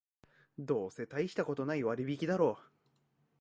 [0.57, 2.71] どうせたいしたことない割引だろう